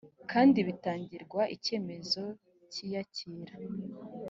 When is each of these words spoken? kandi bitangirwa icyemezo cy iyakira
kandi 0.31 0.57
bitangirwa 0.67 1.41
icyemezo 1.55 2.23
cy 2.71 2.77
iyakira 2.85 3.53